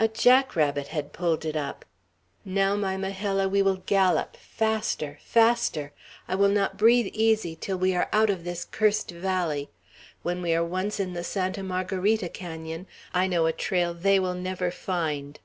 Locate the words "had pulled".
0.88-1.44